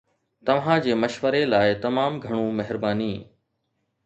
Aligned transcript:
توهان 0.45 0.79
جي 0.85 0.93
مشوري 1.01 1.41
لاء 1.51 1.67
تمام 1.85 2.13
گهڻو 2.23 2.43
مهرباني 2.59 3.13